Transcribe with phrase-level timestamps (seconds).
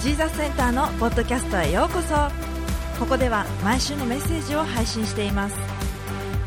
[0.00, 2.14] ジーザスセンターのポッドキャストへようこそ。
[2.98, 5.56] ここでは毎週のメッセージを配信しています。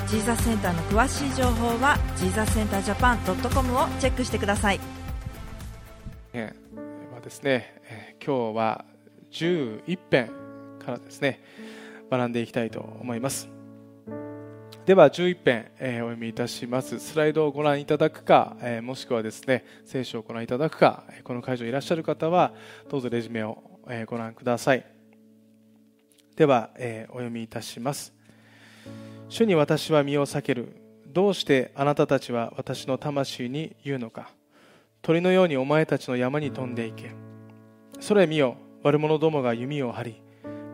[0.07, 4.79] ジーザスセンターの詳しい情報はジーザスセンタージャパン .com をチェックしてください、
[6.33, 8.85] えーはですね、えー今日は
[9.31, 10.31] 11編
[10.83, 11.43] からですね
[12.09, 13.52] 学んでいきたいと思います。
[14.85, 16.99] では11編、えーお読みいたします。
[16.99, 22.53] スライドをご覧いただくか、えーもしくはですね聖書をご覧いただくかこの会場にいらっしゃる方は
[22.89, 24.85] どうぞレジュメを、えーご覧ください。
[26.35, 28.13] では、えーお読みいたします。
[29.29, 30.75] 主に私は身を避ける。
[31.07, 34.31] どうしてあなたたちは私の魂に言うのか。
[35.01, 37.11] 鳥のようにお前たちの山に飛んでいけ。
[38.01, 40.21] それ見よ悪者どもが弓を張り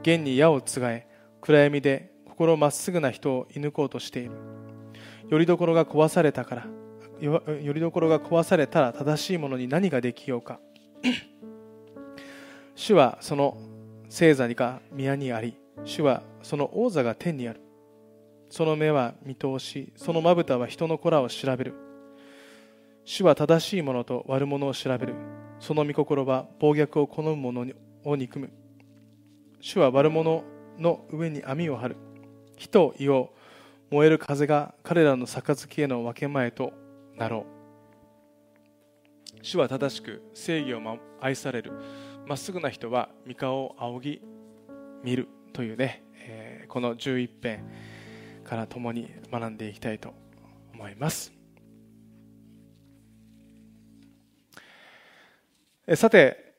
[0.01, 1.07] 現に矢をつがえ
[1.41, 2.08] 暗闇で
[2.39, 4.31] 心まっすぐな人を射抜こうとしている。
[5.27, 6.67] よりどころが壊されたから
[7.21, 7.43] よ
[7.73, 10.61] りどころが壊されたら正しいものに何ができようか。
[12.75, 13.57] 主はその
[14.07, 17.59] 聖座が宮にあり主はその王座が天にある。
[18.49, 21.73] その目は見通しそのまぶたは人の子らを調べる。
[23.03, 25.13] 主は正しいものと悪者を調べる。
[25.59, 27.65] その御心は暴虐を好む者
[28.05, 28.49] を憎む。
[29.59, 30.45] 主は悪者
[30.77, 32.08] の上に網を張る。
[32.59, 33.33] 火と胃を
[33.89, 36.73] 燃える風が彼らの杯への分け前と
[37.15, 37.45] なろ
[39.39, 39.39] う。
[39.41, 41.71] 主は正しく正義を愛される。
[42.27, 44.21] まっすぐな人は御顔を仰ぎ
[45.03, 47.65] 見るというね、えーこの11編
[48.43, 50.13] から共に学んでいきたいと
[50.71, 51.31] 思います。
[55.87, 56.55] えさて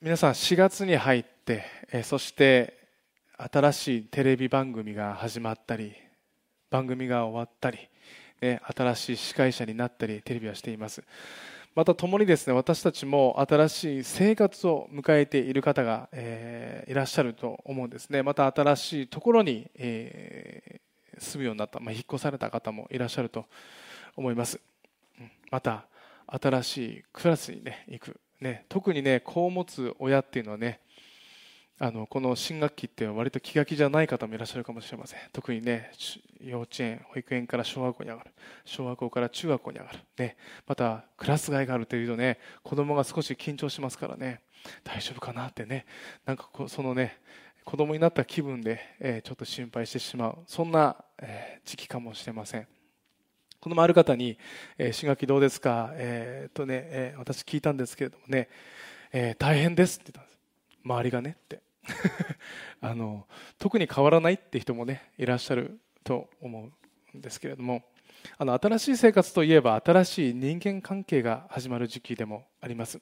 [0.00, 1.64] 皆さん4月に入って
[2.04, 2.81] そして
[3.50, 5.94] 新しいテレビ番組が始まったり
[6.70, 7.78] 番組が終わったり、
[8.40, 11.02] ね、新しい司会者になったりテレビはしています。
[11.74, 18.22] また共にですね私たちも新しい生活を迎えている方が、えーいらっしゃると思うんですね。
[18.22, 23.46] また新しいところに、えー住むようになった、まあ、引っ越された方もいらっしゃると
[24.16, 24.60] 思います。
[25.50, 25.86] また
[26.26, 30.80] 新しいクラスに、ね、行く、ね、特にね子を持つ親っていうのはね
[31.78, 35.20] あのこの新学期って割と気が気じゃない方もいらっしゃるかもしれません。
[35.32, 35.90] 特にね
[36.40, 38.30] 幼稚園保育園から小学校に上がる。
[38.64, 44.42] 小学校から中学校に上がる、ね、またクラス替えがあるというとね子供が少し緊張しますからね。
[44.84, 45.86] 大丈夫かなってね。
[46.24, 47.18] なんかこうそのね
[47.64, 50.38] 子供になった気分で、えーちょっと心配してしまう。
[50.46, 52.66] そんな、えー時期かもしれません。
[53.60, 54.38] このある方に、
[54.78, 58.48] えー新学期どうですか、えーとねえー私聞いたんですけれどもね、
[59.12, 60.31] えー大変ですって言ったんです。
[60.84, 61.60] 周りがねって。
[62.80, 63.26] あの
[63.58, 66.70] 特に変わらないって人もねいらっしゃると思
[67.14, 67.82] うんですけれども
[68.38, 73.00] あの新しい生活といえば新しい人間関係が始まる時期でもあります。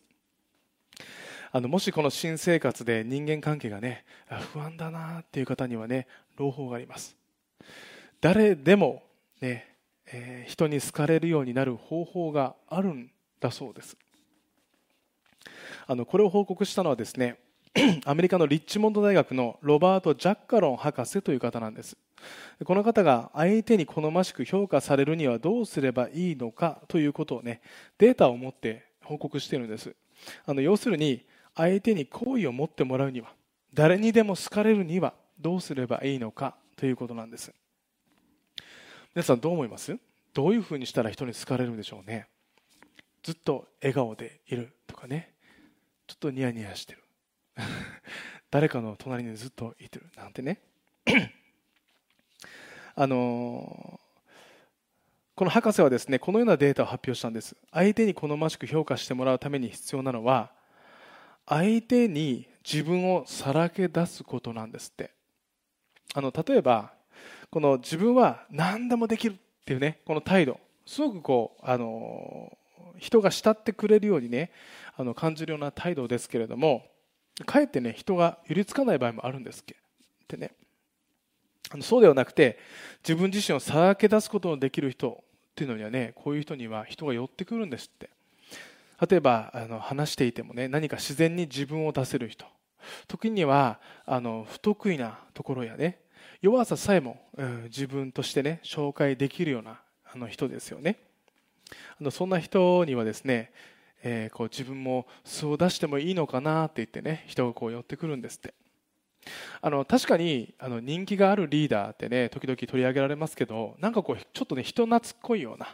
[1.53, 4.05] あのもしこの新生活で人間関係がね
[4.53, 7.17] 不安だなっていう方にはね朗報があります。
[8.21, 9.03] 誰でも
[9.41, 9.75] ね、
[10.07, 13.97] えー人に好かれるようになる方法があるんだそうです。
[15.87, 17.39] あのこれを報告したのはですね
[18.05, 21.97] アメリカのリッチモンド大学のロバート・ジャッカロン博士という方なんです。
[22.65, 27.63] この方が相手に好ましく評価されるにはどうすればいいのかということをね
[27.97, 29.95] データを持って報告しているんです。
[30.45, 33.33] あの要するに相手に好意を持ってもらうには
[33.73, 37.53] 誰にでも好かれるにはどうすればいいのかということなんです。
[39.15, 39.97] 皆さんどう思います？
[40.35, 42.27] どういうふうにしたら人に好かれるんでしょうね。
[43.23, 45.33] ずっと笑顔でいるとかね。
[46.07, 47.03] ちょっとニヤニヤしてる。
[48.51, 50.61] 誰かの隣にずっといてるなんてね。
[52.97, 54.01] あの
[55.35, 57.57] この博士はですねこのようなデータを発表したんです。
[57.73, 60.51] 相手に好ましく評価してもらうために必要なのは
[61.47, 65.13] 相手に自分をさらけ出すことなんですって。
[66.15, 66.93] あの例えば
[67.51, 70.59] この自分は何でもできるっていうねこの態度。
[70.85, 72.57] すごくこうあの
[72.99, 74.51] 人が慕ってくれるようにね
[74.97, 76.85] あの感じるような態度ですけれども
[77.45, 79.65] かえってね人が寄りつかない場合もあるんですっ
[80.27, 80.53] てね。
[81.73, 82.59] あのそうではなくて
[83.03, 88.11] 自分自身をさらけ出すことのできる人っていうのにはねこういう人には人が寄ってくるんですって。
[89.09, 92.47] 例えばあの話していてもね何か自然に自分を出せる人。
[93.09, 96.01] 時にはあの不得意なところやね
[96.41, 99.81] 弱ささえも、うん自分としてね紹介できるような
[100.13, 100.99] あの人ですよね。
[102.01, 103.53] あのそんな人にはですね、
[104.03, 108.55] えーこう自分も素を出してもいいのかなって言ってね人がこう寄ってくるんですって
[109.61, 115.67] あの確かにあの人気があるリーダーってね時々取り上げられますけどなんかこうちょっとね人懐っこいような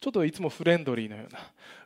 [0.00, 1.40] ちょっといつもフレンドリーのような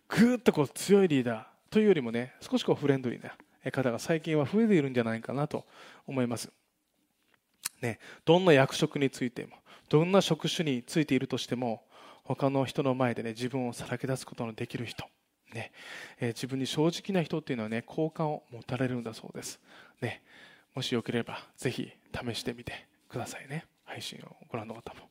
[0.09, 3.33] ぐーっとこう強いリーダーというよりもね少しこうフレンドリーな
[3.71, 5.65] 方が最近は増えているんじゃないかなと
[6.07, 6.51] 思います。
[7.83, 9.53] ね、どんな役職についても
[9.89, 11.85] どんな職種についているとしても
[12.25, 15.05] 他の人の前でね自分をさらけ出すことのできる人、
[15.55, 15.73] ね
[16.21, 19.59] えー、自分に正直な人っていうのはね好感を持たれるんだそうです、
[20.01, 20.23] ね、
[20.75, 23.65] もしよければぜひ試してみてくださいね。
[23.85, 25.09] 配信をご覧の方も。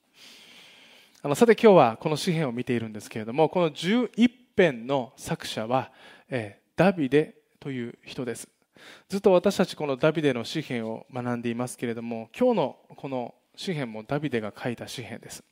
[1.23, 5.91] あのさて今日はこの詩篇を見ているんですけれどもこの11編の作者は、
[6.29, 8.47] えー、ダビデという人です。
[9.09, 15.43] ずっと私たちこのダビデの詩篇を学んでいますけれども今日のこの詩篇もダビデが書いた詩篇です。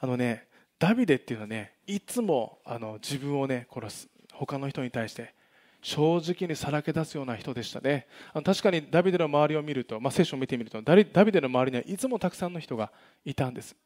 [0.00, 4.08] あのねダビデっていうのはねいつもあの自分をね殺す。
[4.32, 5.34] 他の人に対して。
[5.82, 8.08] 正直にさらけ出すような人でしたね。
[8.32, 12.90] あの確かにダビデの周りを見ると、まあ、聖書を見てみるとダビデの周りにはいつもたくさんの人が
[13.24, 13.76] いたんです、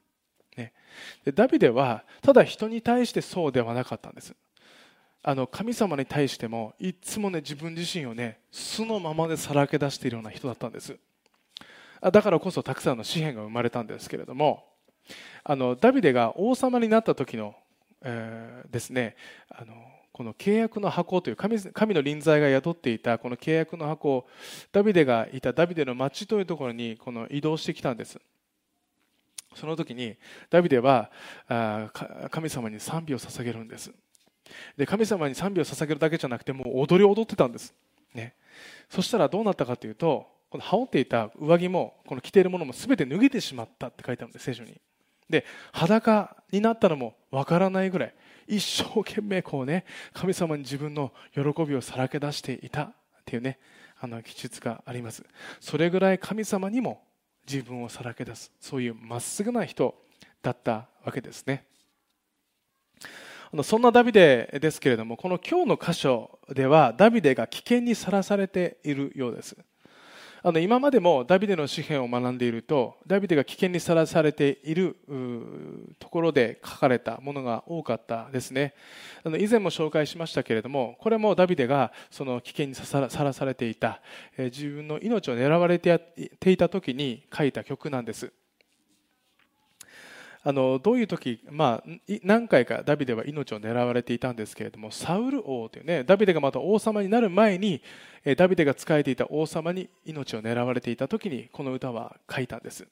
[0.57, 0.73] ね、
[1.27, 4.35] でダビデはただ人に対してそうではなかったんです。
[5.23, 10.97] あの神様に対してもいつもね自分自身をね素のままでさらけ出しているような人だったんです。
[12.01, 14.65] だからこそたくさんの紙幣が生まれたんですけれども
[15.45, 17.55] あのダビデが王様になった時の、
[18.03, 19.17] えー、ですね
[19.49, 19.75] あの
[20.12, 24.27] この契約の箱という神神の臨在が宿っていたこの契約の箱
[24.73, 28.19] ダビデがいたダビデの町というところにこの移動してきたんです。
[29.57, 30.17] その時に
[30.49, 31.11] ダビデは
[31.49, 31.91] あ
[32.31, 33.91] 神様に賛美を捧げるんです。
[34.77, 37.75] で神様に賛美を捧げるだけじゃなくてもう踊り踊ってたんです、
[38.15, 38.35] ね、
[38.89, 44.81] そしたらどうなったかというとこの羽織っていた上着もこの着ているものも全て脱げてしまったって書いてあるんです聖書に。
[45.31, 48.15] で裸になったのもわからないぐらい
[48.47, 52.93] 一生懸命こうね神様に自分の喜びをさらけ出していたっ
[53.25, 53.59] ていうね
[54.00, 55.25] あの記述があります。
[55.61, 57.03] それぐらい神様にも
[57.47, 58.50] 自分をさらけ出す。
[58.61, 59.94] そういうまっすぐな人
[60.43, 61.67] だったわけですね。
[63.62, 69.56] そんなダビデですけれどもこの今日の箇所ではダビデが危険にさらされているようです。
[70.43, 74.97] あの今までもダビデの詩篇を学んでいるとダビデが危険にさらされている
[75.99, 78.75] ところで書かれたものが多かったですね。
[79.23, 84.01] あの以前も紹介しましたけれどもこれもダビデがその危険にさらされていた。
[84.39, 86.01] 自分の命を狙われて
[86.47, 88.33] いた時に書いた曲なんです。
[90.43, 91.91] あのどういう時、まあ、
[92.23, 97.83] 何回かダビデは命を狙われていたんですけれどもサウル王というねダビデがまた王様になる前に
[98.37, 102.87] ダビデが仕えていた王様に命を狙われていた時にこの歌は書いたんです。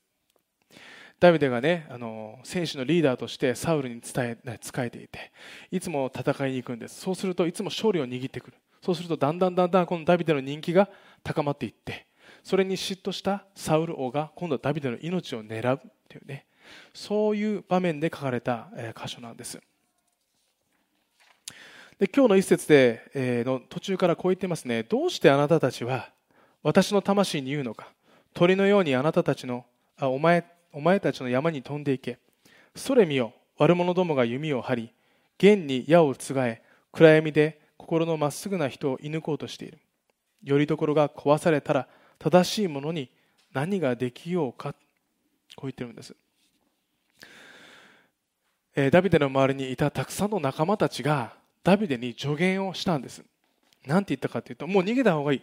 [1.21, 5.33] ダビデがねあの選手のリーダーとしてサウルに伝え仕えていて
[5.73, 7.01] いつも戦いに行くんです。
[7.01, 8.57] そうするといつも勝利を握ってくる。
[8.83, 10.89] そうするとだんだんだんだんこのダビデの人気が
[11.25, 12.07] 高まっていって
[12.45, 16.47] それに嫉妬したサウル王が今度はダビデの命を狙うというね
[16.93, 19.61] そういう場面で書かれた箇所なんです。
[21.99, 24.85] で今日の一節で、えの途中からこう言ってますね。
[24.85, 26.11] どうしてあなたたちは
[26.63, 27.89] 私の魂に言うのか。
[28.35, 29.65] 鳥のようにあなたたちの
[29.97, 32.19] あお前お前たちの山に飛んでいけ。
[32.77, 33.33] それ見よ。
[33.57, 34.93] 悪者どもが弓を張り
[35.39, 36.63] 弦に矢をつがえ
[36.93, 39.79] 暗闇で心のまっすぐな人を射抜こうとしている。
[40.45, 41.89] よりどころが壊されたら
[42.19, 43.11] 正しいものに
[43.53, 44.73] 何ができようか。
[45.57, 46.15] こう言ってるんです。
[48.93, 51.33] ダビデの周りにいたたくさんの仲間たちが
[51.65, 53.25] ダビデに助言をしたんです。
[53.85, 55.43] 何て言ったかというと、もう逃げた方がいい。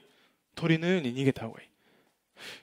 [0.55, 1.67] 鳥のように逃げた方がいい。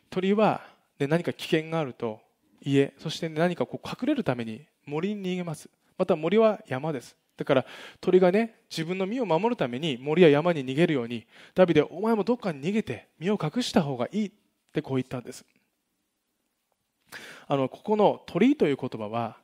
[0.09, 0.63] 鳥は、
[0.99, 2.21] ね、何か危険があると
[2.63, 5.69] 家、そして何かこう隠れるために森に逃げます。
[5.99, 7.17] また森は山です。
[7.37, 7.67] だから
[8.01, 14.33] 鳥がね、自分の身を守るために森や山に逃げるように、ダビデ、お前もどっかに逃げて身を隠した方がいいっ
[14.73, 15.45] てこう言ったんです。
[17.47, 19.37] あのここの鳥という言葉は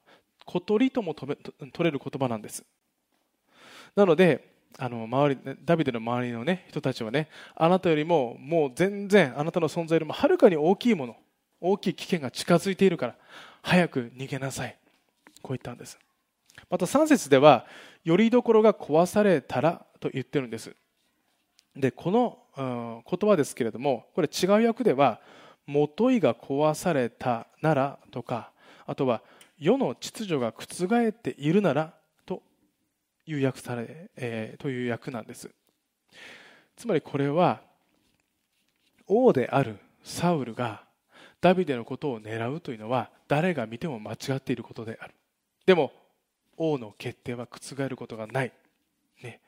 [0.48, 1.36] 小鳥とも取
[1.80, 2.64] れる言葉なんです。
[3.94, 11.16] なのであの周りダビデの周りの、ね、人たちはねあなたよりももう全然あなたの存在よりもはるかに大きいもの
[11.60, 13.14] 大きい危険が近づいているから
[13.60, 14.78] 早く逃げなさい。
[15.42, 15.98] こう言ったんです。
[16.70, 17.66] また3節では
[18.04, 20.74] よりどころが壊されたらと言ってるんです。
[21.76, 25.20] でこの、うん、言葉ですけれどもこれ違う訳では
[25.66, 28.50] 元いが壊されたならとか
[28.86, 29.20] あとは
[29.58, 31.94] 世の秩序が覆っているなら
[32.26, 32.42] と
[33.26, 35.50] いう訳され、えー、という訳なんです。
[36.76, 37.60] つまりこれは
[39.06, 40.84] 王であるサウルが
[41.40, 45.14] ダビデのことを狙うというのは誰が見ても間違っていることである。
[45.66, 45.92] でも
[46.56, 48.52] 王の決定は覆ることがない、
[49.22, 49.40] ね。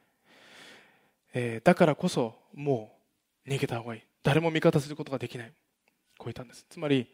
[1.32, 2.92] えー、だからこそも
[3.46, 4.02] う逃げた方がいい。
[4.22, 5.52] 誰も味方することができない。
[6.18, 6.66] こう言ったんです。
[6.68, 7.06] つまり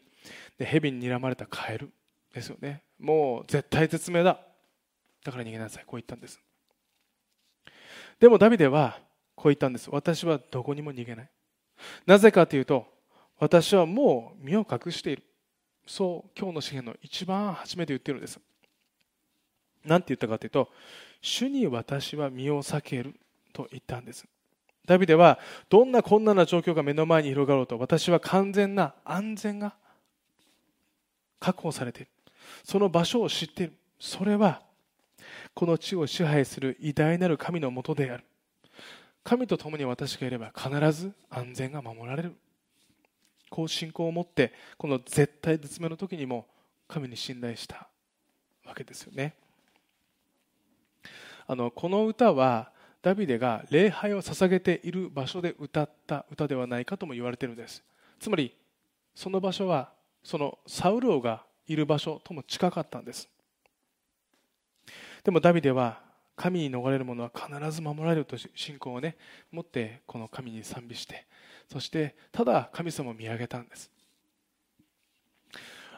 [0.59, 1.91] 蛇に睨まれたカエル。
[2.33, 2.83] ですよね。
[2.99, 4.39] もう絶対絶命だ。
[5.23, 5.83] だから逃げなさい。
[5.85, 6.39] こう言ったんです。
[8.19, 8.99] でもダビデは
[9.35, 9.89] こう言ったんです。
[9.91, 11.29] 私はどこにも逃げない。
[12.05, 12.87] なぜかというと
[13.39, 15.23] 私はもう身を隠している。
[15.85, 18.39] そう今日の詩篇の一番初めて言ってるんです。
[19.85, 20.69] 何て言ったかというと
[21.21, 23.15] 主に私は身を避ける
[23.53, 24.25] と言ったんです。
[24.85, 25.37] ダビデは
[25.69, 29.75] どんな困難な状況が目の前に広がろうと私は完全な安全が
[31.39, 32.11] 確保されている。
[32.63, 33.73] その場所を知っている。
[33.99, 34.61] それは
[35.53, 38.23] この地を支配する偉大なる神のもとである。
[39.23, 42.35] 神と共に私がいれば必ず安全が守られる。
[43.49, 46.47] こう信仰を持ってこの絶対絶命の時にも
[46.87, 47.87] 神に信頼した
[48.65, 49.35] わけですよね。
[51.47, 57.83] あのこの歌はダビデが礼拝を捧げている場所で歌った歌ではないかとも言われているんです。
[58.19, 58.53] つまり
[59.15, 59.91] その場所は
[60.23, 63.29] そのサウル王がいる場所とも近かったんです。
[65.23, 66.01] でもダビデは
[66.35, 69.17] 神に逃れる者は必ず守られると信仰をね
[69.51, 71.25] 持ってこの神に賛美して
[71.69, 73.91] そしてただ神様を見上げたんです。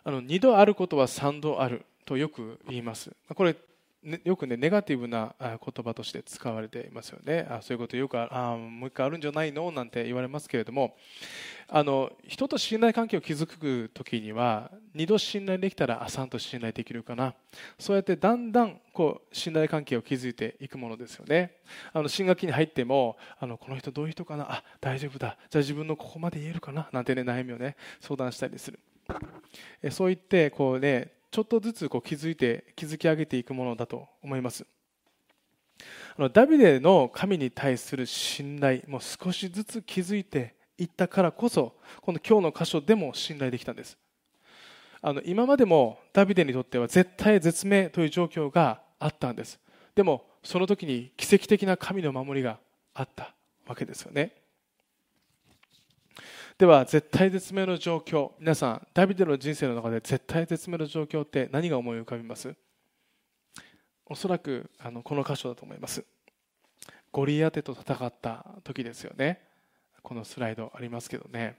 [0.04, 3.12] あの2度あることは3度あるとよく言います。
[3.36, 3.56] これ
[4.02, 7.46] ね、よくねネガティブな言葉として使われていますよね。
[7.50, 9.72] あそういうことよくあもう一回あるんじゃないの？
[9.72, 10.96] なんて言われますけれども。
[11.72, 17.36] あの人と信頼関係を築く時には二度信頼できたらあ3と信頼できるかな。
[17.78, 21.58] そうやってだんだんこう信頼関係を築いていくものですよね。
[21.94, 24.52] あの新学期に入ってもあのこの人どういう人かな？
[24.52, 25.38] あ大丈夫だ。
[25.50, 26.90] じゃあ自分のここまで言えるかな？
[26.92, 28.80] なんてね悩みをね相談したりする。
[29.92, 34.66] そう言ってこうねちょっとずつこう気づいて築き上げていくものだと思います。
[36.34, 43.98] ダビデの神に対する信頼もう少しずつ築いていったからこそこの今日の箇所でも信頼できたんです。
[45.02, 49.60] あの今までもダビデにとっては絶対絶命という状況があったんです。
[49.96, 52.60] でもその時に奇跡的な神の守りが
[52.94, 53.34] あった
[53.66, 54.39] わけですよね。
[56.60, 58.32] では絶対絶命の状況。
[58.38, 62.54] 皆さんダビデの人生の中で絶対絶命の状況って何が思い浮かびます？
[64.06, 66.04] おそらくあのこの箇所だと思います。
[67.14, 69.40] ゴリアテと戦った時ですよね。
[70.04, 71.56] このスライドありますけどね。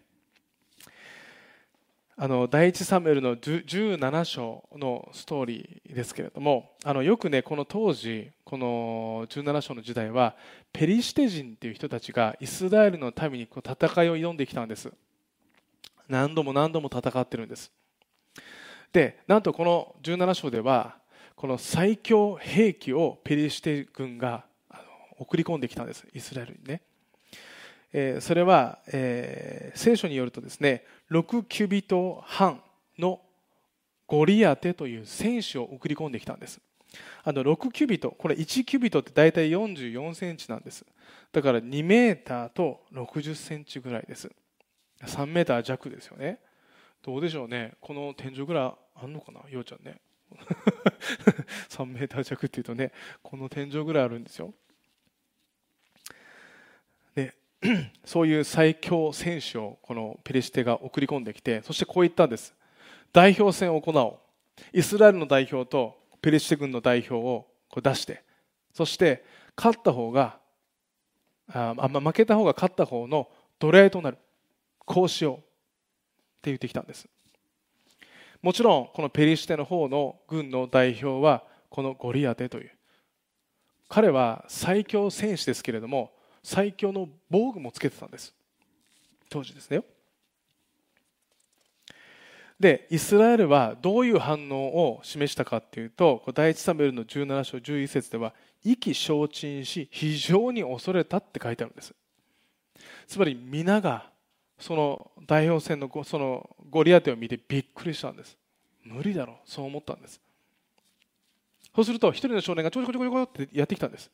[2.23, 10.37] あの第一サムエルの17章のストーリーですけれどもあのよくねこの当時この17章の時代は
[10.71, 14.93] ペリシテ人っていう人たちがイスラエルの民にこう戦いを挑んできたんです。
[16.11, 17.73] 何度も何度も戦ってるんです。
[18.93, 20.97] でなんとこの17章では
[21.37, 24.45] この最強兵器をペリシテ軍が
[25.19, 26.07] 送り込んできたんです。
[26.12, 26.83] イスラエルにね。
[27.92, 32.62] えそれは、えー、聖書によるとですね6キュビト半
[32.99, 33.20] の
[34.06, 36.61] ゴリアテという選手を送り込んできたんです。
[37.23, 40.85] あの6キュビトこれ1キュビトって大体44センチなんです。
[41.32, 44.30] だから2メーターと60センチぐらいです。
[45.04, 46.40] 3メーター弱ですよね。
[47.02, 47.75] どうでしょうね。
[47.80, 49.40] この天井ぐらいあんのかな？
[49.49, 50.00] ようちゃんね。
[51.70, 52.92] 3メーター弱っていうとね
[53.23, 54.52] この天井ぐらいあるんですよ。
[58.05, 62.55] そういう最強選手をこのペリシテが送り込んできてそしてこう言ったんです。
[63.12, 64.21] 代表戦を行お
[64.75, 64.79] う。
[64.79, 68.23] イスラエルの代表とペリシテ軍の代表をこう出して
[68.75, 69.25] そして
[69.57, 70.38] 勝った方が
[71.52, 74.19] あ、ま、負けた方が勝った方の奴隷となる。
[74.85, 75.37] こうしよう。
[75.37, 75.40] っ
[76.43, 77.07] て言ってきたんです。
[78.40, 82.71] もちろんこのペリシテの方の軍の代表はこのゴリアテという。
[83.88, 88.35] 彼は最強戦士ですけれども最強の防具もつけてたんです。
[89.28, 89.82] 当時ですね。
[92.59, 101.94] でイスラエルはどういう反応を示したかっていうと第一サムエルの17章11節では意気消沈し非常に恐れたって書いてあるんです。
[103.06, 104.11] つまり皆が
[104.59, 108.37] その代表戦のそのゴリアテを見てびっくりしたんです。
[108.85, 109.37] 無理だろう。
[109.47, 110.20] そう思ったんです。
[111.75, 114.11] そうすると一人の少年がちょこちょこちょこってやってきたんです。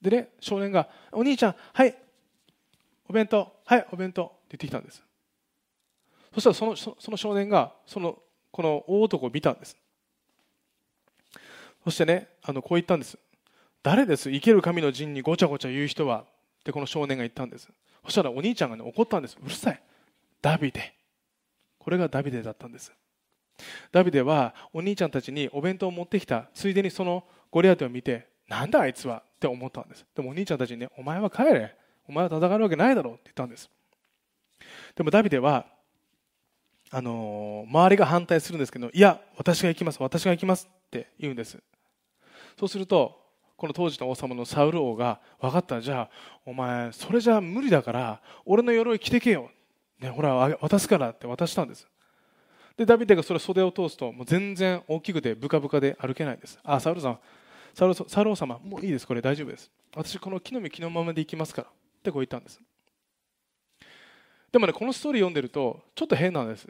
[0.00, 1.96] でね少年が「お兄ちゃんはい
[3.08, 5.02] お弁当はいお弁当」って言ってきたんです。
[6.34, 8.18] そしたらそのその少年がその
[8.50, 9.76] この大男を見たんです。
[11.84, 13.18] そしてねあのこう言ったんです。
[13.82, 14.30] 誰です？
[14.30, 16.22] 生ける神の陣にごちゃごちゃ言う人は？
[16.22, 17.68] ってこの少年が言ったんです。
[18.04, 19.36] そしたらお兄ちゃんがね怒ったんです。
[19.42, 19.82] うるさい。
[20.42, 20.94] ダビデ。
[21.78, 22.92] これがダビデだったんです。
[23.90, 26.48] ダビデはお兄ちゃんたちにお弁当を持ってきた。
[26.54, 30.04] ついでにそのゴリアテを見てなんだあいつはって思ったんです。
[30.14, 31.74] でもお兄ちゃんたちにねお前は帰れ。
[32.08, 33.70] お前は戦うわけないだろうって言ったんです。
[34.96, 35.66] でもダビデは
[36.90, 41.56] あのー、周りが反対するんですけどいや私が行きます私が行きますって言うんです。
[42.58, 43.20] そうすると
[43.56, 45.80] この当時の王様のサウル王が分かった。
[45.80, 46.10] じゃあ
[46.44, 49.48] お前それじゃ無理だから俺の鎧着てけよ、
[50.00, 51.86] ね、ほら渡すからって渡したんです。
[52.76, 56.58] でダビデがそれ袖を通すともう全然大きくてブカブカで歩けないんです。
[56.64, 57.18] あサウルさん
[57.74, 59.70] サウルサウル王様もういいですこれ大丈夫です。
[59.94, 61.68] 私この木の実木のままで行きますから。
[61.68, 62.60] ってこう言ったんです。
[64.50, 66.66] でもねこのストーリー読んでるとちょっと変なんです。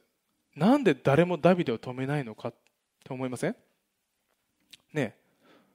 [0.56, 2.54] なんで誰もダビデを止めないのかっ
[3.04, 3.56] て思いません？
[4.92, 5.14] ね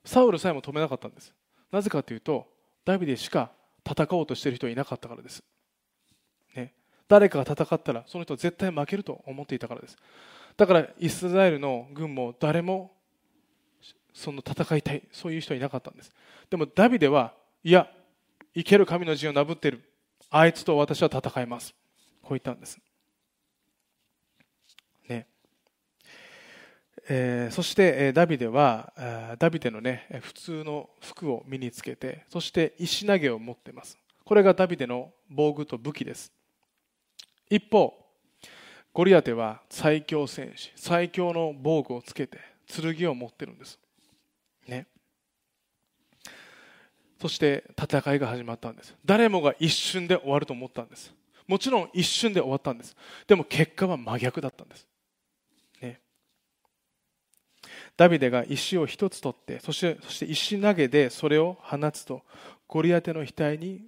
[0.03, 1.33] サウルさえも止めなかったんです。
[1.71, 2.47] なぜかというと
[2.83, 3.51] ダビデしか
[3.89, 5.43] 戦おうとしてる人はいなかったからです、
[6.55, 6.73] ね、
[7.07, 9.95] 誰かが戦ったらその人は絶対負けると思っていたからです。
[10.57, 12.91] だからイスラエルの軍も誰も
[14.15, 16.11] その戦いたいそういう人はいなかったんです。
[16.49, 17.87] でもダビデはいや
[18.55, 19.83] 生ける神の字をなぶっている。
[20.29, 21.75] あいつと私は戦います。
[22.21, 22.79] こう言ったんです。
[25.09, 25.27] ね。
[27.09, 33.97] えー、そして、ダビデはダビデのね普通の服を身につけてそして石投げを持っています。
[34.23, 36.31] これがダビデの防具と武器です。
[37.49, 37.93] 一方
[38.93, 43.77] ゴリアテは最強戦士最強の防具をつけて剣を持ってるんです。
[44.67, 44.87] ね。
[47.19, 48.95] そして戦いが始まったんです。
[49.05, 51.13] 誰もが一瞬で終わると思ったんです。
[51.47, 52.95] もちろん一瞬で終わったんです。
[53.27, 54.87] でも結果は真逆だったんです。
[55.81, 56.01] ね。
[57.97, 62.23] ダビデが石を一つ取ってそしてそして石投げでそれを放つと
[62.67, 63.83] ゴリアテの額に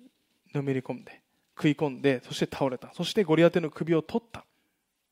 [0.54, 1.22] のめり込んで
[1.56, 2.94] 食い込んでそして倒れた。
[2.94, 4.46] そしてゴリアテの首を取った、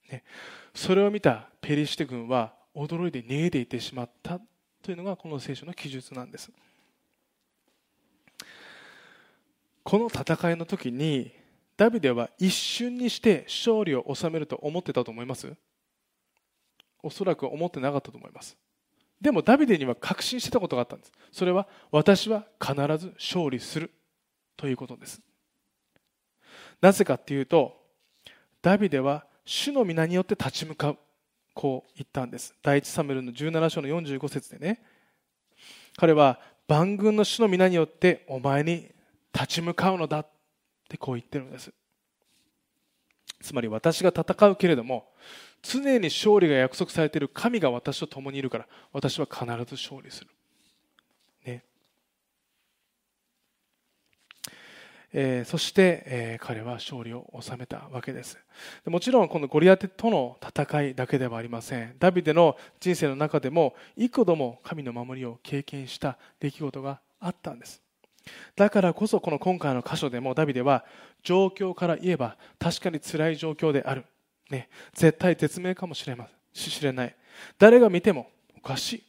[0.09, 0.23] ね、
[0.73, 4.39] それを見たペリシテ軍は驚いて逃げていってしまった
[4.85, 6.51] というのがこの聖書の記述なんです。
[9.81, 11.31] この戦いの時に
[11.75, 15.51] ダビデは一瞬にして勝利を収めると思ってたと思います？
[17.01, 18.55] おそらく思ってなかったと思います。
[19.19, 21.11] でもダビデには確信してたことがあったんです。
[21.31, 23.89] それは私は必ず勝利する
[24.55, 25.19] ということです。
[26.79, 27.75] なぜかっていうと
[28.61, 30.97] ダビデは主の皆によって立ち向かう。
[31.55, 32.53] こう言ったんです。
[32.61, 34.83] 第一サムエルの17章の45節でね。
[35.97, 38.91] 彼は万軍の主の皆によってお前に
[39.33, 40.27] 立ち向かうのだっ
[40.89, 41.73] てこう言ってるんです。
[43.41, 45.07] つまり私が戦うけれども
[45.61, 50.29] 常に勝利が約束されている神が私と共にいるから私は必ず勝利する。
[55.13, 58.37] えー、そして、えー、彼は勝利を収めたわけです。
[58.85, 61.95] もちろんこのゴリアテとの戦いだけではありません。
[61.99, 67.81] ダビデの人生の中でも幾度も神の守りを経験した出来事があったんです。
[68.55, 70.85] だからこそこの今回の箇所でもダビデは
[71.23, 74.05] 状況から言えば確かに辛い状況である。
[74.49, 77.15] ね、絶対絶命かもしれましれない。
[77.57, 79.03] 誰が見てもおかし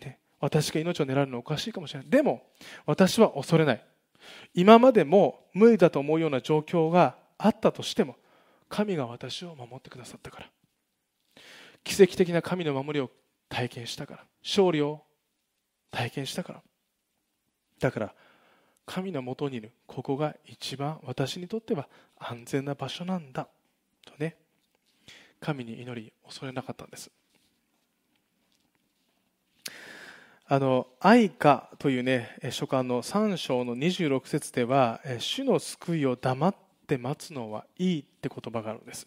[0.00, 2.10] い、ね、私が命を狙うのはおかしいかもしれない。
[2.10, 2.42] でも
[2.86, 3.84] 私は恐れない。
[4.54, 8.16] 今までも無理だと思うような状況があったとしても
[8.68, 10.50] 神が私を守ってくださったから。
[11.82, 13.10] 奇跡的な神の守りを
[13.48, 14.24] 体験したから。
[14.42, 15.02] 勝利を
[15.90, 16.62] 体験したから。
[17.80, 18.14] だから
[18.86, 23.48] 神のもとにいるここが一番私にとっては安全な場所なんだ。
[24.04, 24.36] とね。
[25.40, 27.10] 神に祈り恐れなかったんです。
[30.52, 36.54] あの愛歌というね書簡の3章の26節では主の救いを黙っ
[36.88, 39.06] て待つのはいいって言葉があるんです。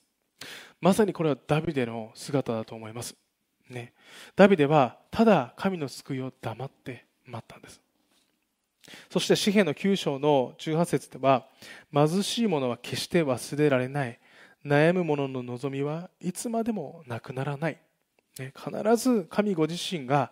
[0.80, 3.18] まさにこれはダビデの姿だと思います。
[3.70, 3.92] ね。
[4.38, 7.82] ダビデはただ神の救いを黙って待ったんです。
[9.10, 11.46] そして詩篇の9章の18節では
[11.94, 14.18] 貧しい者は決して忘れられない。
[14.66, 17.78] 悩む者の望みはいつまでもなくならない、
[18.40, 20.32] ね、必ず神ご自身が、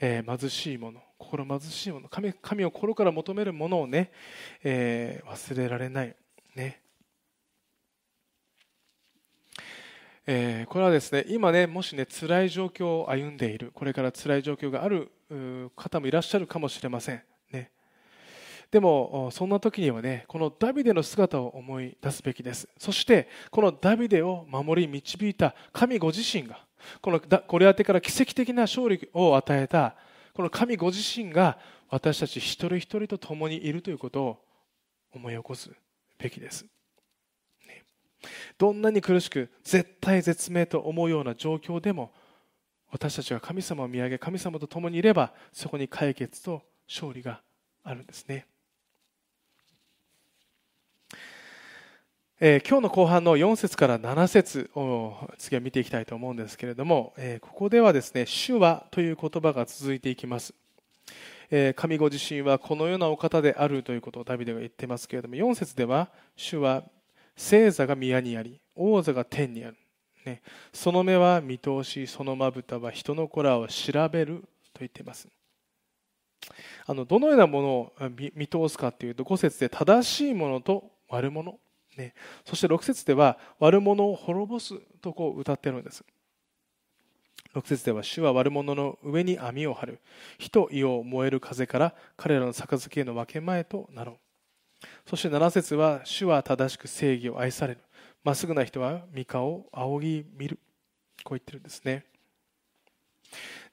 [0.00, 4.12] えー、貧しい者心貧しい者神神を心から求めるものをね、
[4.62, 6.16] えー、忘れられない
[6.54, 6.82] ね。
[10.30, 15.10] えー、これはですね今ねもしね辛い状況を歩んでいるこれから辛い状況がある
[15.74, 17.70] 方もいらっしゃるかもしれませんね。
[18.70, 22.68] でもそんな時にはねこのダビデの姿を思い出すべきです。
[22.76, 26.67] そしてこのダビデを守り導いた神ご自身が
[27.00, 29.96] このこれ当てから奇跡的な勝利を与えた
[30.34, 31.58] この神ご自身が
[31.90, 34.38] 私たち一人一人と共にいるということを
[35.12, 35.70] 思い起こす
[36.18, 36.66] べきです、
[37.66, 37.84] ね、
[38.58, 42.12] どんなに苦しく絶対絶命と思うような状況でも
[42.90, 47.40] 私たちが神様を見上げ神様と共にいればそこに解決と勝利が
[47.84, 48.46] あるんですね。
[52.40, 60.54] えー、今日の後半の4節から7節を次は見ていきたいと思うんですけれども、えー、ここではですね、主はという言葉が続いていきます。
[61.50, 66.84] えー神ご自身はこのようなお方であるということをダビデが言ってますけれども4節では主は
[67.36, 69.76] 聖座が宮にあり王座が天にある、
[70.26, 70.42] ね、
[70.74, 75.26] その目は見通しそのまぶたは人の子らを調べると言っています。
[76.86, 81.58] あのどのようなものを見見通すかというと5節で正しいものと悪者、
[81.98, 86.04] ね、そして6節では悪者を滅ぼすとこう歌っているんです。
[87.54, 90.00] 6節では主は悪者の上に網を張る。
[90.38, 94.86] 火と胃を燃える風から彼らの杯への分け前となろう。
[95.06, 97.80] そして7節は主は正しく正義を愛される。
[98.22, 100.58] まっすぐな人は三河を仰ぎ見る。
[101.24, 102.04] こう言ってるんですね。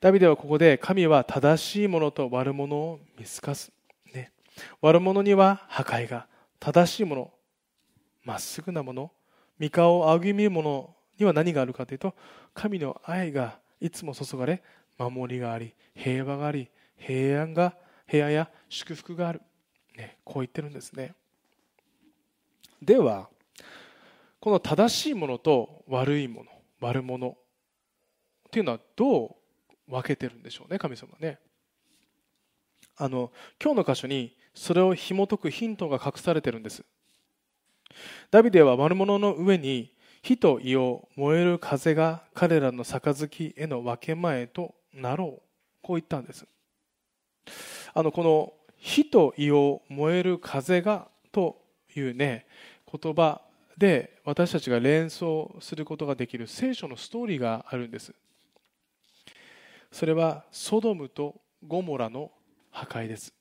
[0.02, 3.72] ダビデはここで神は正しいものと悪者を見透かす、
[4.14, 4.32] ね、
[4.82, 6.28] 悪者には破壊が。
[6.60, 7.32] 正しいもの
[8.26, 9.12] まっすぐなもの
[9.58, 12.14] 三河を仰ぎ見るものには何があるかというと
[12.54, 14.62] 神の愛がいつも注がれ
[14.98, 17.76] 守りがあり平和があり平安が
[18.08, 19.42] 平安や祝福がある、
[19.98, 21.14] ね、こう言ってるんですね。
[22.82, 23.30] では
[24.40, 27.34] この正しいものと悪いもの悪者っ
[28.52, 31.40] ていうのはどう分けてるんでしょうね神様ね。
[32.98, 36.84] あの今日の箇所にそれを紐解くヒントが隠されてるんです。
[38.32, 45.42] ダビデは悪者の上に火と胃を燃える風が彼らの杯への分け前となろう。
[45.82, 46.48] こう言ったんです。
[47.94, 51.62] あのこの火と胃を燃える風がと
[51.96, 52.48] いうね
[52.92, 53.42] 言葉
[53.78, 58.14] で私たちが連想することができる聖書のストーリーがあるんです。
[59.92, 62.32] それはソドムとゴモラの
[62.72, 63.34] 破壊です。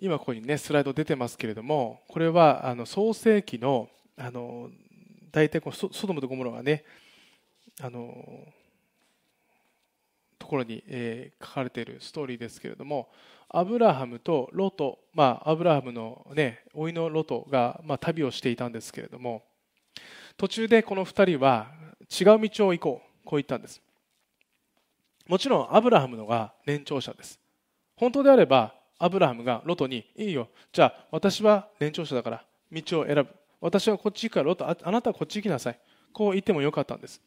[0.00, 4.70] 今ここにねスライド出てますけれどもこれはあの創世紀のあの
[5.30, 6.84] 大体このソドムとゴモラがね
[7.80, 8.12] あの
[10.38, 13.08] ところに、えー、書かれているストーリーですけれども
[13.48, 19.42] アブラハムとロト、まあ、アブラハムのね甥のロトが、まあ、旅をしていたんですけれども
[20.36, 21.68] 途中でこの2人は
[22.08, 23.82] 違う道を行こうこう言ったんです。
[25.26, 27.38] もちろんアブラハムのが年長者です。
[27.96, 30.48] 本当であればアブラハムがロトにいいよ。
[30.72, 33.28] じゃあ私は年長者だから道を選ぶ。
[33.60, 35.78] 私はこっち行くからロトあなたはこっち行きなさい。
[36.12, 37.20] こう言ってもよかったんです。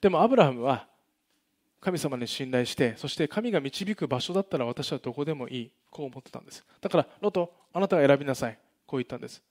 [0.00, 0.86] でもアブラハムは
[1.80, 5.70] 神様に信頼してそして神が導く場所だったら私はどこでもいい。
[5.90, 6.64] こう思ってたんです。
[6.80, 8.58] だからロトあなたが選びなさい。
[8.86, 9.42] こう言ったんです。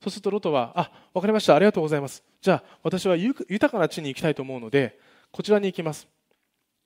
[0.00, 1.54] そうするとロトはあ分かりました。
[1.54, 2.22] ありがとうございます。
[2.40, 4.98] じゃあ私は豊かな地に行きたいと思うので
[5.32, 6.08] こちらに行きます。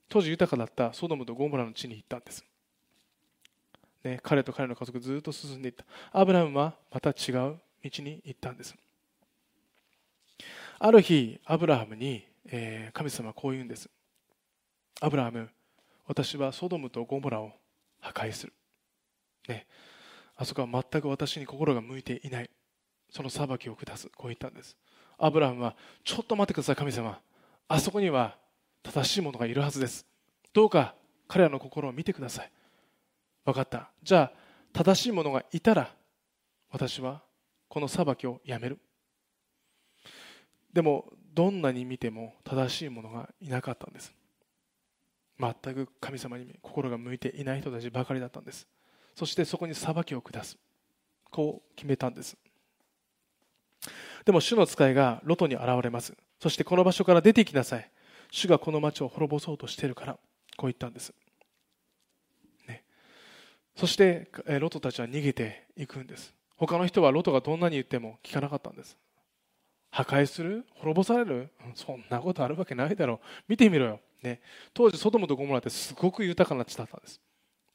[0.08, 2.44] 当時豊かだったソドムとゴモラの地に行ったんです、
[4.04, 5.84] ね、彼と彼の家族ずっと進んでいった。
[6.12, 8.74] アブラムはまた違う道に行ったんです。
[10.78, 13.88] ある日アブラハムに、えー、神様はこう言うんです。
[15.00, 15.48] アブラハム
[16.06, 17.52] 私はソドムとゴモラを
[18.00, 18.52] 破壊する、
[19.48, 19.66] ね、
[20.36, 22.50] あそこは全く私に心が向いていない。
[23.10, 24.08] その裁きを下す。
[24.08, 24.76] こう言ったんです。
[25.18, 27.20] アブラハムはちょっと待ってください神様。
[27.68, 28.36] あそこには
[28.82, 30.04] 正しいものがいるはずです。
[30.52, 30.94] どうか
[31.28, 32.50] 彼らの心を見てください。
[33.44, 33.90] 分かった。
[34.02, 34.32] じゃあ
[34.72, 35.94] 正しいものがいたら
[36.70, 37.22] 私は
[37.68, 38.78] この裁きをやめる。
[40.72, 44.12] でもどんなに見ても正しいものがいなかったんです。
[45.38, 48.66] 全く神様に心が向いていない人たちばかりだったんです。
[49.14, 50.56] そしてそこに裁きを下す。
[51.30, 52.36] こう決めたんです。
[54.24, 56.14] でも主の使いがロトに現れます。
[56.40, 57.90] そしてこの場所から出て行きなさい。
[58.30, 60.14] 主がこの町を滅ぼそうとしているから
[60.56, 61.12] こう言ったんです、
[63.74, 64.28] そして
[64.60, 66.34] ロトたちは逃げていくんです。
[66.56, 68.96] 他の人はロトがどんなに言っても聞かなかったんです。
[69.90, 70.64] 破壊する？
[70.76, 71.50] 滅ぼされる？
[71.74, 73.18] そんなことあるわけないだろう。
[73.48, 74.40] 見てみろよ、ね、
[74.72, 77.20] 当時ソドムとゴモラってすごく豊かな地だったんです。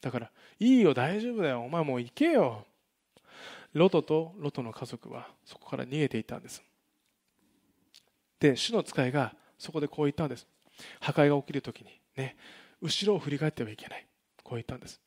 [0.02, 1.62] だからいいよ大丈夫だよ。
[1.62, 2.66] お前もう行けよ。
[3.74, 6.64] ロトとロトの家族はそこから逃げていったんです。
[8.40, 10.48] で主の使いがそこでこう言ったんです。
[11.02, 12.36] 破壊が起きるときにね。
[12.82, 14.06] 後ろを振り返ってはいけない。
[14.44, 15.02] こう言ったんです。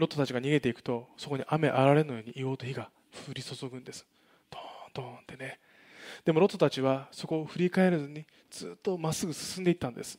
[0.00, 2.90] ロットたちが逃げていくとそこに雨あられのように硫黄と火が
[3.28, 4.06] 降り注ぐんです。
[4.50, 5.60] ドーンドーンってね。
[6.24, 10.18] でもロットたちはそこを振り返らずにずっとまっすぐ進んでいったんです。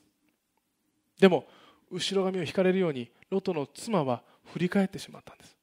[1.19, 1.45] でも
[1.89, 5.57] 後ろ髪を引かれるようにロトの妻は振り返ってしまったんです。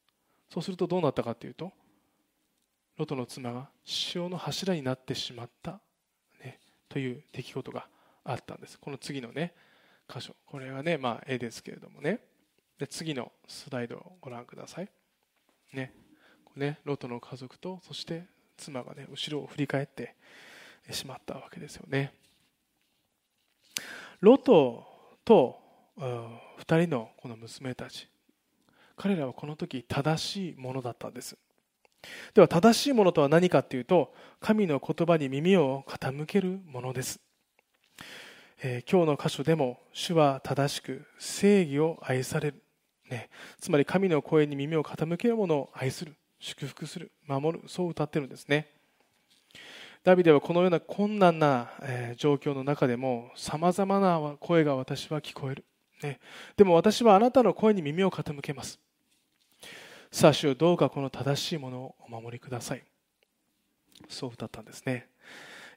[0.53, 1.73] そうするとどうなったかというと
[2.97, 5.81] ロトの妻が潮の柱になってしまった
[6.43, 7.87] ねという出来事が
[8.25, 8.79] あったんです。
[8.79, 9.55] この次のね
[10.13, 10.35] 箇所。
[10.47, 12.21] これはねまあ絵ですけれどもね。
[12.79, 14.89] で次のスライドをご覧ください。
[15.73, 15.93] ね。
[16.57, 18.25] ねロトの家族とそして
[18.57, 20.15] 妻がね後ろを振り返って
[20.91, 22.13] しまったわけですよね。
[24.21, 24.87] ロト
[25.25, 25.61] と
[25.97, 28.09] 2人のこの娘たち。
[28.97, 31.37] 彼らはこの時正しいものだったんです。
[32.35, 37.21] では正しいものとは何かというと神の言葉に耳を傾けるものです、
[38.63, 42.63] えー、今日の箇所でも主は正しく正義を愛される、
[43.11, 48.69] ね、つまり神の声に耳を傾けるものを愛する祝福する守るそう歌ってるんですね。
[50.05, 51.71] ダビデはこのような困難な、
[52.17, 55.65] 状況の中でもさまざまな声が私は聞こえる、
[56.03, 56.21] ね、
[56.57, 58.79] でも私はあなたの声に耳を傾けます。
[60.11, 62.83] さあ主よどうかこの正しいものをお守りください。
[64.09, 65.09] そう歌ったんですね。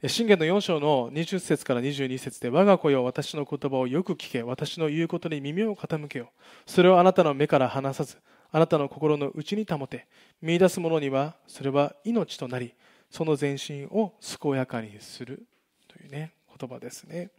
[0.08, 6.32] 信玄の4章の20節から22節で我が子よ私の言葉をよく聞け私の言うことに耳を傾けよ。
[6.66, 8.18] それをあなたの目から離さず
[8.52, 10.08] あなたの心の内に保て
[10.42, 12.74] 見出す者にはそれは命となり
[13.12, 15.46] その全身を健やかにする
[15.88, 17.30] というね言葉ですね。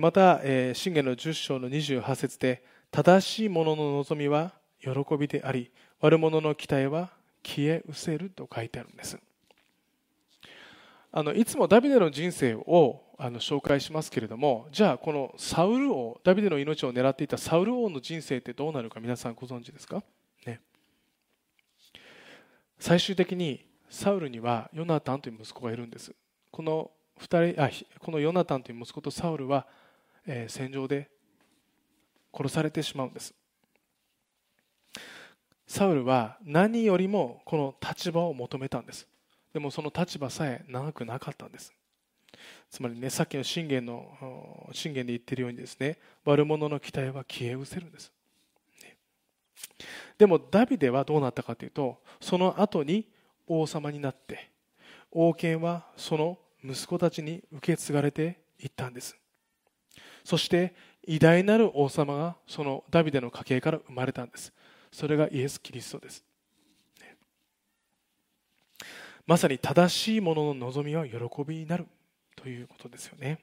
[0.00, 0.40] また
[0.74, 7.10] 信玄の10章の28節で正しい者の望みは喜びであり悪者の期待は
[7.44, 9.20] 消え失せると書いてあるんです。
[11.18, 20.04] あのいつもダビデの人生をあの紹介しますけれどもじゃあこのサウル王ダビデの命を狙っていたサウル王の人生ってどうなるか皆さんご存知ですか、
[20.46, 20.60] ね、
[22.78, 26.14] 最終的にサウルにはヨナタンという息子がいるんです。
[26.52, 29.66] この2人あこのヨナタンという息子とサウルは、
[30.24, 31.10] えー、戦場で
[32.32, 33.34] 殺されてしまうんです。
[35.66, 39.08] サウルは何よりもこの立場を求めたんです。
[39.52, 41.72] でもその立場さえ長くなかったんです。
[42.70, 48.12] つまりねさっきの信玄の信玄で言ってるようにですね悪者の期待は消え失せるんです、
[50.18, 53.08] でもダビデはどうなったかというとその後に
[53.46, 54.50] 王様になって
[55.10, 59.16] 王権はその息子たちに受け継がれていったんです。
[60.22, 60.74] そして
[61.06, 64.52] 偉大なる王様がそのダビデの家系から生まれたんです。
[64.92, 66.22] それがイエス・キリストです、
[69.28, 71.86] まさに正しいものの望みは喜びになる。
[72.34, 73.38] ということですよね。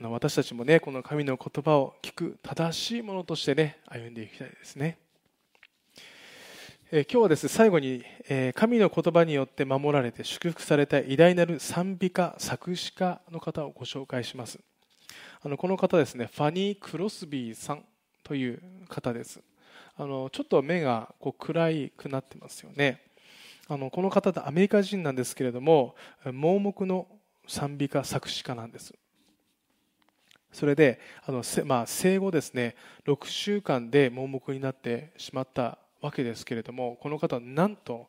[0.00, 4.98] 私たちもねこの神の言葉を聞く正しいものとしてね歩んでいきたいですね。
[6.90, 14.58] え今日はですね最後にえ神の言葉によって守られて祝福された偉大なる賛美歌作詞家の方をご紹介します。
[15.44, 17.84] あのこの方ですねファニー・クロスビーさん
[18.24, 19.40] という方です。
[19.96, 23.00] あのちょっと目がこう暗くなってますよね。
[23.68, 25.94] あのこの方はアメリカ人なんですけれども
[26.32, 27.06] 盲目の
[27.46, 28.94] 賛美歌作詞家なんです。
[30.52, 38.06] それであの、まあ、生後ですね6週間で盲目になってしまったわけですけれどもこの方はなんと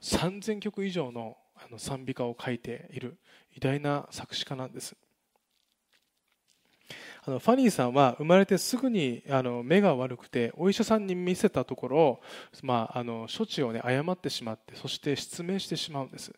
[0.00, 3.18] 3000曲以上のあの賛美歌を書いている
[3.56, 4.94] 偉大な作詞家なんです。
[7.28, 12.20] あのファニーさんは生まれてすぐにあの目が悪くてお医者さんに見せたところ、
[12.62, 16.32] まあ、あの処置を、ね、誤ってしまってそして失明してしまうんです、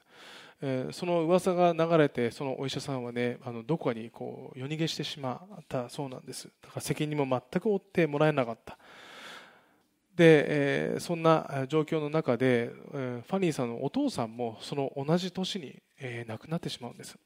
[0.61, 6.49] えー、その噂が流れてそのお医者さんは、ね、あのどこかにこう夜逃げしてしまったそうなんです。
[6.61, 8.77] だから責任も全く負ってもらえなかった。
[10.17, 17.17] で、えー、そんな状況の中で、えー、ファニーさんのお父さんもその同じ年に、えー、亡くなってしまうんです。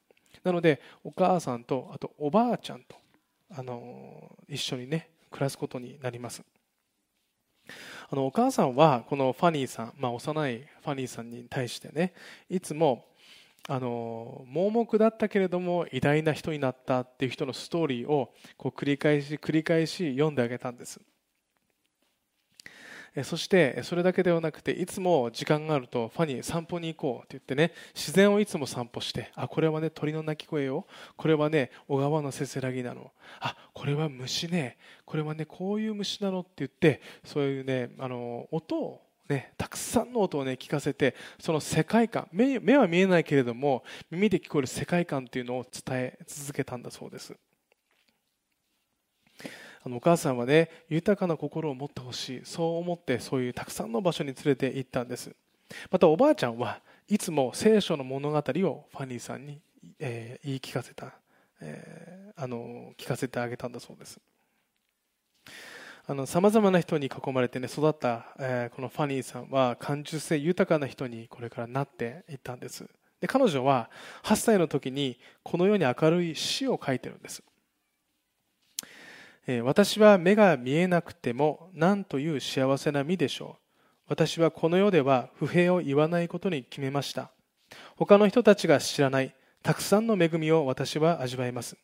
[0.43, 3.03] なのでお母さんとあとおばあちゃんと
[3.49, 6.43] あの一緒にね暮らすことになります。
[8.09, 12.13] あのお母さんはこのファニーさん、まあ、幼いファニーさんに対してね
[12.47, 13.05] いつも
[13.67, 21.01] あの盲目だったけれども偉大な人になったっていう人のストーリーをこう繰り返し繰り返し読んであげたんです。
[23.23, 30.85] そしてそれだけではなくていつも時間があるとファニー散歩に行こうって言ってね自然をいつも散歩してあこれはね鳥の鳴き声よ。
[31.15, 33.11] これはね小川のせせらぎなの。
[33.39, 34.77] あこれは虫ね。
[35.05, 47.35] これはねこういう虫なのって言ってそういうねあの音をね、たくさんの音を、ね、聞かせてその世界観目目は見えないけれども耳で聞こえる世界観というのを伝え続けたんだそうです。
[49.85, 52.41] あのお母さんはね豊かな心を持ってほしい。
[52.43, 55.35] そう思ってそういうたくさんの場所に連れて行ったんです。
[55.91, 59.61] またおばあちゃんはいつも聖書の物語をファニーさんに、
[59.99, 61.13] えー、言い聞かせた、
[61.61, 64.19] えー、あの聞かせてあげたんだそうです。
[66.27, 72.87] さまざまな人に囲まれて、ね、育った、えー、このファニーさんは感受性豊かな人にこれからなっていったんです
[73.19, 73.89] で彼女は
[74.21, 77.41] 8歳の時にこのように明るい詩を書いてるんです
[79.63, 83.65] 私は目が見えなくても何という幸せな身でしょう。
[84.07, 87.31] 私はこの世では不平を言わないことに決めました。
[87.95, 91.77] 他の人たちが知らないたくさんの恵みを私は味わいます。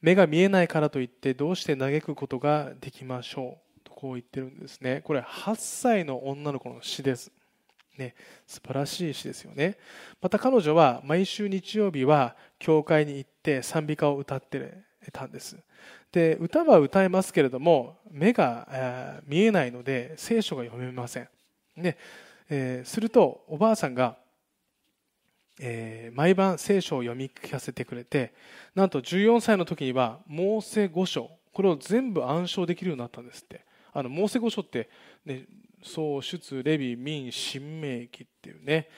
[0.00, 3.80] 目が見えないからといってどうして嘆くことができましょう。
[3.84, 5.02] とこう言ってるんですね。
[5.04, 7.30] これ8歳の女の子の詩です。
[7.98, 8.14] ね、
[8.46, 9.76] 素晴らしい詩ですよね。
[10.20, 14.85] また彼女は毎週日曜日は教会に行って賛美歌を歌ってる。
[15.10, 15.56] たんです。
[16.12, 21.28] で歌は歌えますけれども目が、見えないので聖書が読めません。
[21.76, 21.98] で、
[22.48, 24.16] えー、するとおばあさんが
[25.58, 28.34] えー、毎晩聖書を読み聞かせてくれて
[28.74, 33.64] なんと14歳の時にはモーセ五書これを全部暗唱できるようになったんですって。
[33.94, 34.90] あのモーセ五書って、
[35.24, 35.46] ね、
[35.82, 38.90] 創出レビ民新明記っていうね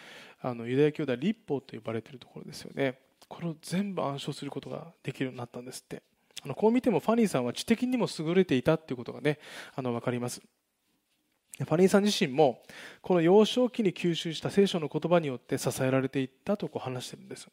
[0.42, 2.99] あのユダヤ教では立法と呼ばれているところですよね。
[3.29, 6.03] これを全部暗唱することができるようになったんですって。
[6.43, 9.38] あのこう見てもファニーさんは知的にも優れていたっていうことがね
[9.75, 10.41] あの分かります。
[11.59, 12.62] ファニーさん自身も
[13.03, 17.49] この幼少期に吸収した聖書の言葉によって支えられていったとこう話してるんです。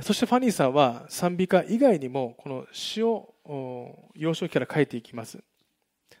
[0.00, 3.34] そしてファニーさんは賛美歌以外にもこの詩を
[4.14, 5.38] 幼少期から書いていきます。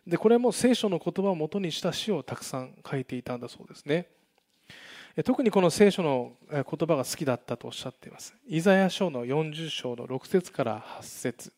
[0.06, 4.08] でこれも聖書の言葉をもとにした詩をたくさん書いていたんだそうですね。
[5.22, 11.52] 特にこの聖書の言葉が好きだったとおっしゃっていますイザヤ書の40章の6節から8節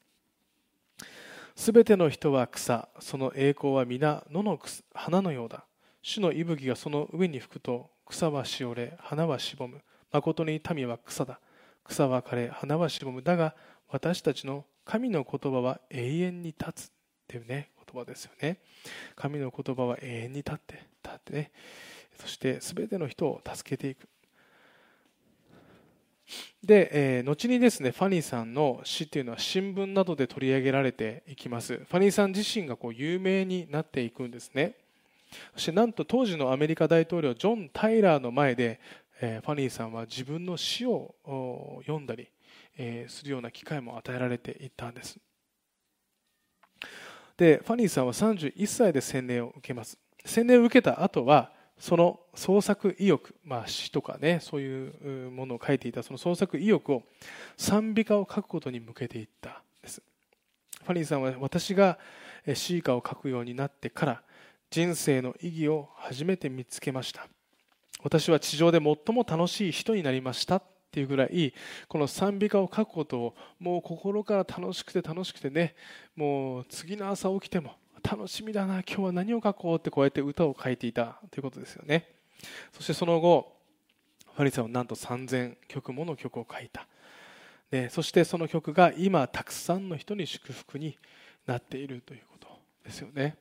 [1.56, 4.60] すべての人は草、その栄光は皆野の
[4.92, 5.64] 花のようだ。
[6.02, 9.80] 主の息吹がその上に吹くと、草はしおれ、花はしぼむ。
[10.12, 11.40] 誠に民は草だ。
[11.82, 13.22] 草は枯れ、花はしぼむ。
[13.22, 13.56] だが、
[13.88, 16.88] 私たちの神の言葉は永遠に立つ。
[16.88, 16.90] っ
[17.26, 18.58] ていうね、言葉ですよね。
[19.16, 21.50] 神の言葉は永遠に立って、立ってね。
[22.18, 24.08] そして、すべての人を助けていく。
[26.62, 31.76] で、えー、後にですねファニーさんの詩っていうのは新聞などで取り上げられていきます。
[31.76, 34.74] ファニーさん自身がこう有名になっていくんですね。
[35.54, 38.80] そしてなんと当時のアメリカ大統領ジョン・タイラーの前で、
[39.20, 41.14] えー、ファニーさんは自分の詩を
[41.82, 42.28] 読んだり、
[42.76, 45.18] えー、するような機会も与えられていったんです。
[47.36, 49.98] でファニーさんは31歳で洗礼を受けます。
[50.24, 57.02] 洗礼を受けた後はその創作意欲、まあ、詩とかねそういうものを書いていたその創作意欲を
[57.56, 60.02] 賛美歌を書くことに向けていったんです。
[60.84, 61.98] ファニーさんは私が
[62.54, 64.22] 詩歌を書くようになってから
[64.70, 67.26] 人生の意義を初めて見つけました。
[68.02, 70.56] 私は地上で最も楽しい人になりました。
[70.56, 70.62] っ
[70.96, 71.52] ていうぐらい
[71.88, 75.74] この賛美歌を書くことをもう心から楽しくて楽しくてね
[76.14, 82.08] もう次の朝起きても楽しみだな今日は何を書こうってこうやって歌を書いていたということですよね。
[82.72, 83.56] そしてその後
[84.34, 86.86] ファリさんはなんと3000曲もの曲を書いた。
[87.70, 90.96] でそしてその曲が今たくさんの人に祝福に
[91.46, 92.48] なっているということ
[92.84, 93.36] ですよね。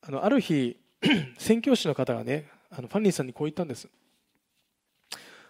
[0.00, 0.78] あのある日
[1.38, 3.88] 宣教師の方がねあのファニーさんにこう言ったんです。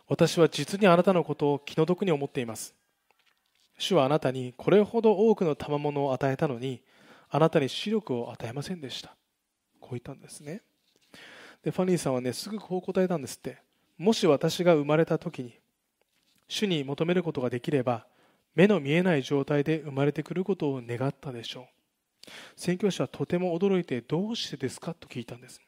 [0.08, 2.74] 私は実にあなたのことを気の毒に思っています。
[3.78, 6.82] 主はあなたにこれほど多くの賜物を与えたのに
[7.30, 9.16] あなたに視力を与えませんでした。
[9.80, 10.62] こう言ったんですね。
[11.62, 13.58] でファニーさんはねすぐこう答えたんですって。
[13.96, 15.58] もし私が生まれた時に
[16.46, 18.06] 主に求めることができれば
[18.54, 22.30] 目の見えない状態で生まれてくることを願ったでしょう。
[22.56, 25.60] 宣教師はとても驚いてどうしてですかと聞いたんです。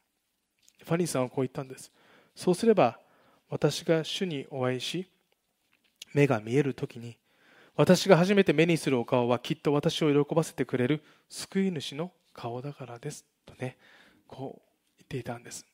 [0.85, 1.93] ファニーさんはこう言ったんです。
[2.35, 2.99] そうすれば
[3.49, 5.09] 私が主にお会いし
[6.15, 7.17] 目が見える時に
[7.81, 13.25] 私が初めて目にするお顔はきっと私を喜ばせてくれる救い主の顔だからです。
[13.47, 13.79] とね
[14.27, 14.63] こう
[14.99, 15.65] 言っていたんです、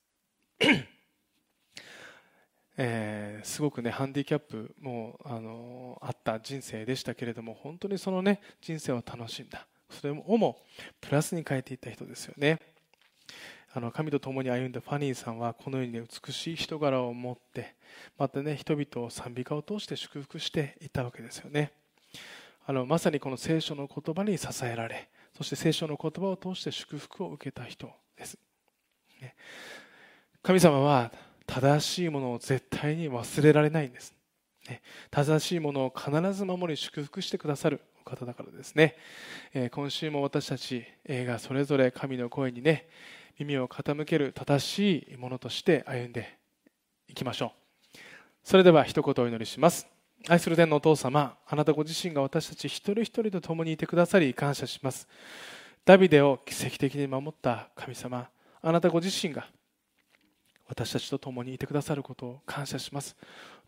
[2.78, 9.66] えー、すごくねハンディキャップもあのあった人生でしたけれども本当にそのね人生を楽しんだ。
[9.90, 10.58] それをも
[11.00, 12.60] プラスに変えていった人ですよね。
[13.74, 17.74] あの神と共に歩んだファニーさんはこのように、ね、美しい人柄を持って
[18.16, 21.72] またね人々を賛美歌を通して祝福していったわけですよね。
[22.66, 28.38] あのまさにこの聖書の言葉に支えられそして聖書の言葉を通して祝福を受けた人です。
[30.42, 31.12] 神様は
[31.46, 34.14] 正しいものを絶対に忘れられないんです。
[35.11, 38.97] 正しいものを必ず守り祝福してくださるお方だからですね。
[39.72, 42.88] 今週も私たちがそれぞれ神の声にね
[43.38, 46.38] 耳を傾ける正しいものとして歩んで
[47.09, 47.53] いきましょ
[47.95, 47.99] う。
[48.43, 49.95] それでは一言お祈りします。
[50.29, 55.07] 愛する天のお父様、あなたご自身が私たち一人一人と共にいてくださり感謝します。
[55.85, 58.29] ダビデを奇跡的に守った神様、
[58.61, 59.47] あなたご自身が
[60.66, 63.16] 私たちと共にいてくださることを感謝します。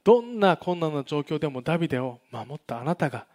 [0.03, 3.27] どんな困難な状況でもダビデを守ったあなたが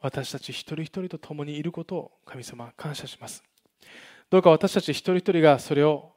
[0.00, 3.44] 私たち一人一人と共にいることを神様感謝します。
[4.30, 6.12] どうか私たち一人一人がそれを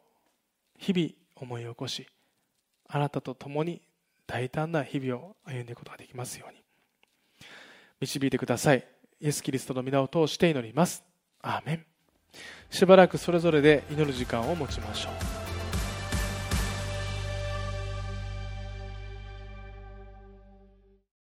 [0.78, 2.08] 日々思い起こし、
[2.88, 3.82] あなたと共に
[4.34, 6.64] 大胆な日々を歩んでいくことができますように。
[8.02, 8.84] 導いてください。
[9.22, 11.04] イエス・キリストの皆を通して祈ります。
[11.44, 11.86] アーメン。
[12.72, 15.33] しばらくそれぞれで祈る時間を持ちましょう。